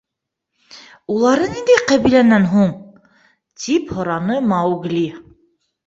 [1.17, 2.73] —Улары ниндәй ҡәбиләнән һуң?—
[3.67, 5.09] тип һораны Маугли.